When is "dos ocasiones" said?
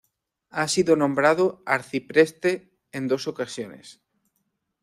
3.07-4.01